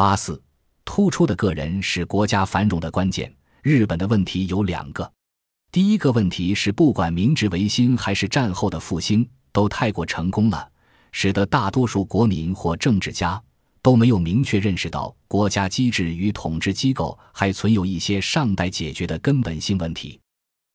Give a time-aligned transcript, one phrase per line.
[0.00, 0.42] 八四，
[0.82, 3.30] 突出的个人是国家繁荣的关键。
[3.60, 5.12] 日本的问题有两个，
[5.70, 10.66] 第一个问题是，不管明治维新还是战后的复兴，都太过成功了，
[11.12, 13.38] 使得大多数国民或政治家
[13.82, 20.18] 都没有明确认识到国家机制与统治机构还存有一些尚待解决的根本性问题。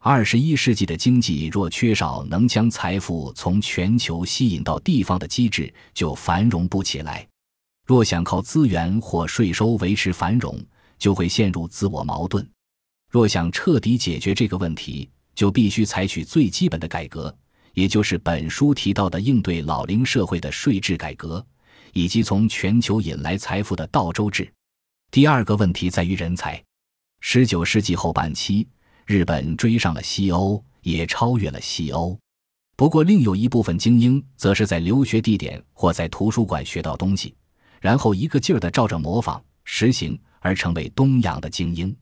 [0.00, 7.24] 二十一世纪的经济若缺少能将财富从全球吸引到地方的机制，就繁荣不起来。
[7.86, 10.58] 若想靠资源或税收维持繁荣，
[10.98, 12.48] 就会陷入自我矛盾。
[13.10, 17.34] 若想彻底解决这个问题，就必须采取最基本的改革，
[17.74, 21.44] 也就是本书提到的应对老龄社会的税制改革，
[21.92, 24.50] 以及从全球引来财富的倒周制。
[25.10, 26.62] 第二个问题在于人才。
[27.20, 28.66] 十九世纪后半期，
[29.06, 32.18] 日本追上了西欧，也超越了西欧。
[32.76, 37.34] 不过，另有一部分精英则是在留学地点或在图书馆学到东西。
[37.82, 41.94] 然后一个劲儿地照着模仿实行，而成为东洋的精英。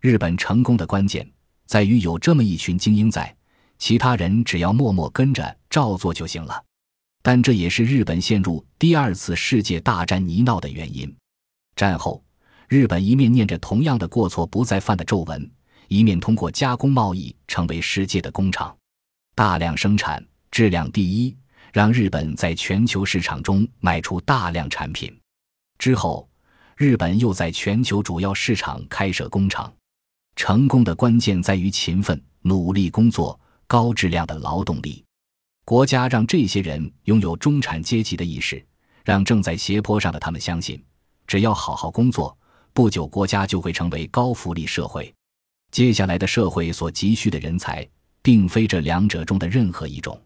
[0.00, 1.28] 日本成功的关键
[1.66, 3.36] 在于有这么一群精英在，
[3.76, 6.64] 其他人只要默默跟着照做就行了。
[7.24, 11.12] 但这也是日本陷入第二次世界大战泥淖的原因。
[11.74, 12.22] 战后，
[12.68, 15.50] 日本一面念着同样的过错不再犯的咒文，
[15.88, 18.76] 一面通过加工贸易成为世界的工厂，
[19.34, 21.36] 大量生产，质量第一。
[21.72, 25.14] 让日本在全球市场中卖出大量产品，
[25.78, 26.28] 之后，
[26.76, 29.72] 日本又在全球主要市场开设工厂。
[30.36, 35.02] 成功的关键在于勤奋、努力工作、高质量的劳动力。
[35.64, 38.64] 国家让这些人拥有中产阶级的意识，
[39.04, 40.80] 让正在斜坡上的他们相信，
[41.26, 42.36] 只要好好工作，
[42.72, 45.12] 不久国家就会成为高福利社会。
[45.72, 47.88] 接下来的社会所急需的人才，
[48.22, 50.20] 并非这两者中的任何一种。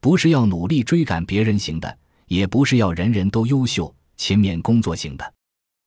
[0.00, 5.34] 不是要努力追赶别人型的，也不是要人人都优秀、勤勉工作型的。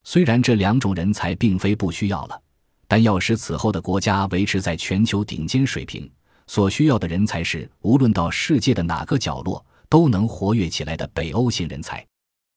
[0.03, 2.38] 虽然这两种人才并非不需要了，
[2.86, 6.11] 但要使此后的国家维持在全球顶尖水平，
[6.45, 12.06] 所需要的人才是无论到世界的哪个角落都能活跃起来的北欧型人才。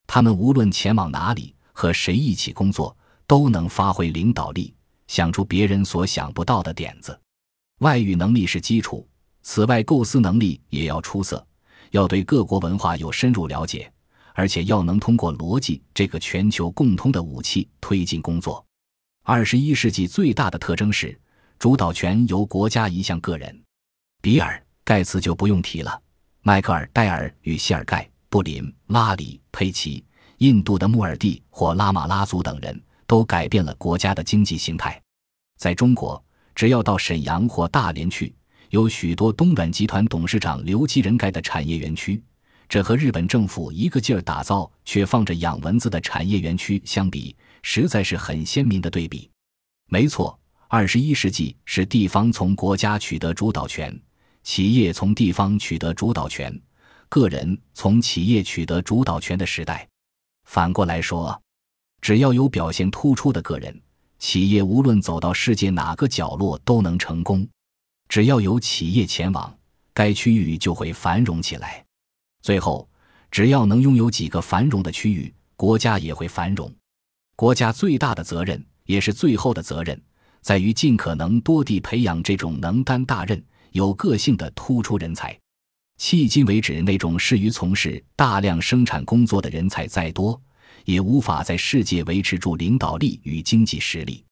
[0.09, 2.97] 他们无论前往哪里，和谁一起工作，
[3.29, 4.75] 都能发挥领导力，
[5.07, 7.17] 想出别人所想不到的点子。
[7.83, 9.09] 外语能力是基础。
[9.43, 11.47] 此外，构思能力也要出色，
[11.93, 13.91] 要对各国文化有深入了解，
[14.39, 18.65] 而且要能通过逻辑这个全球共通的武器推进工作。
[19.25, 21.21] 二十一世纪最大的特征是
[21.59, 23.61] 主导权由国家移向个人。
[24.23, 24.55] 比尔·
[24.85, 26.01] 盖茨就不用提了，
[26.43, 30.05] 迈克尔·戴尔与谢尔盖·布林、拉里·佩奇、
[30.37, 35.03] 印度的穆尔蒂或拉马拉族等人都改变了国家的经济形态。
[35.59, 36.25] 在中国，
[36.55, 38.33] 只要到沈阳或大连去。
[38.71, 42.23] 有许多东软集团董事长留其人盖的产业园区，
[42.69, 49.31] 这和日本政府一个劲儿打造却放着养蚊子的产业园区相比，实在是很鲜明的对比。
[49.89, 53.99] 没错，二十一世纪是地方从国家取得主导权，
[54.43, 56.55] 企业从地方取得主导权，
[57.09, 59.89] 个人从企业取得主导权的时代。
[60.45, 61.41] 反过来说，
[62.03, 63.81] 只要有表现突出的个人，
[64.19, 67.49] 企业无论走到世界哪个角落都能成功。
[68.11, 69.59] 只要有企业前往，
[69.95, 71.83] 该区域就会繁荣起来。
[72.49, 72.89] 最后，
[73.31, 76.75] 只要能拥有几个繁荣的区域，国家也会繁荣。
[77.37, 80.01] 国家最大的责任，也是最后的责任，
[80.41, 85.39] 在于尽可能多地培养这种能担大任、有个性的突出人才。
[86.01, 90.41] 迄今为止，那种适于从事大量生产工作的人才再多，
[90.87, 94.25] 也无法在世界维持住领导力与经济实力。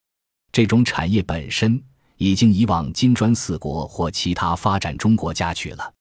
[0.50, 1.78] 这种产业本身。
[2.16, 5.92] 已经移往金砖四国或其他发展中国家去了。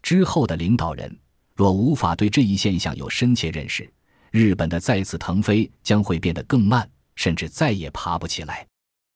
[0.00, 1.18] 之后的领导人
[1.56, 3.90] 若无法对这一现象有深切认识，
[4.30, 8.66] 日本的再次腾飞将会变得更慢，甚至再也爬不起来。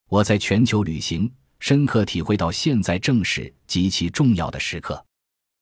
[0.09, 5.05] 我在全球旅行，深刻体会到现在正是极其重要的时刻。